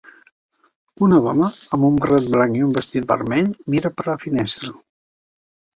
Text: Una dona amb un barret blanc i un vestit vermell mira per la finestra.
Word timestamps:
Una 1.07 1.19
dona 1.25 1.49
amb 1.77 1.87
un 1.91 1.99
barret 2.05 2.27
blanc 2.37 2.59
i 2.61 2.65
un 2.69 2.75
vestit 2.81 3.09
vermell 3.15 3.53
mira 3.77 3.95
per 4.01 4.11
la 4.13 4.21
finestra. 4.27 4.77